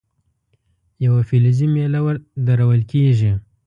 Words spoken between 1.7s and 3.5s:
میله درول کیږي.